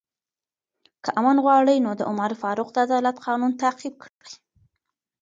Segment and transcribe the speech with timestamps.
[1.03, 4.31] که امن غواړئ، نو د عمر فاروق د عدالت قانون تعقیب کړئ.